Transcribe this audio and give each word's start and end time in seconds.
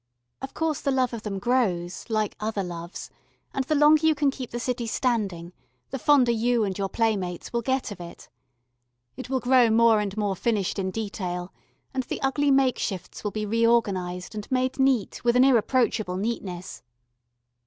Of 0.41 0.55
course 0.55 0.81
the 0.81 0.89
love 0.89 1.13
of 1.13 1.21
them 1.21 1.37
grows, 1.37 2.09
like 2.09 2.35
other 2.39 2.63
loves, 2.63 3.11
and 3.53 3.65
the 3.65 3.75
longer 3.75 4.07
you 4.07 4.15
can 4.15 4.31
keep 4.31 4.49
the 4.49 4.59
city 4.59 4.87
standing, 4.87 5.53
the 5.91 5.99
fonder 5.99 6.31
you 6.31 6.63
and 6.63 6.75
your 6.75 6.89
playmates 6.89 7.53
will 7.53 7.61
get 7.61 7.91
of 7.91 8.01
it. 8.01 8.27
It 9.15 9.29
will 9.29 9.39
grow 9.39 9.69
more 9.69 9.99
and 9.99 10.17
more 10.17 10.35
finished 10.35 10.79
in 10.79 10.89
detail, 10.89 11.53
and 11.93 12.01
the 12.01 12.19
ugly 12.23 12.49
make 12.49 12.79
shifts 12.79 13.23
will 13.23 13.29
be 13.29 13.45
reorganised 13.45 14.33
and 14.33 14.51
made 14.51 14.79
neat 14.79 15.23
with 15.23 15.35
an 15.35 15.43
irreproachable 15.43 16.17
neatness. 16.17 16.81